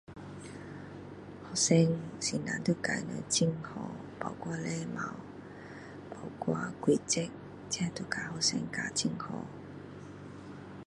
[1.53, 5.13] 學生老師要教他們很好包括禮貌
[6.09, 7.29] 包括規則
[7.69, 9.45] 這都教學生教很好